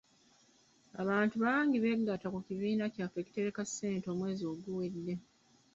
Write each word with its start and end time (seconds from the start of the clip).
Abantu 1.01 1.35
bangi 1.45 1.77
beegatta 1.83 2.27
ku 2.33 2.39
kibiina 2.47 2.85
kyaffe 2.93 3.17
ekitereka 3.21 3.61
ssente 3.69 4.07
omwezi 4.13 4.43
oguwedde. 4.51 5.13